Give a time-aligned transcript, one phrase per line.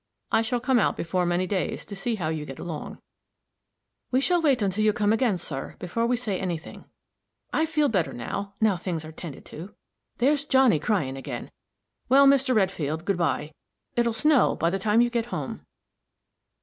[0.31, 2.97] I shall come out before many days, to see how you get along."
[4.09, 6.85] "We shall wait until you come again, sir, before we say any thing.
[7.53, 9.75] I feel better, now things are 'tended to.
[10.17, 11.51] There's Johnny crying again!
[12.09, 12.55] Well, Mr.
[12.55, 13.51] Redfield, good by.
[13.95, 15.67] It'll snow by the time you get home."